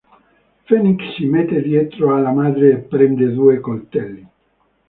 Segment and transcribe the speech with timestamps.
[0.65, 4.27] Fenix si mette dietro alla madre e prende due coltelli.